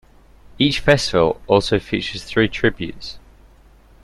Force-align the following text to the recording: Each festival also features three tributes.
Each 0.57 0.79
festival 0.79 1.39
also 1.47 1.77
features 1.77 2.23
three 2.23 2.47
tributes. 2.47 3.19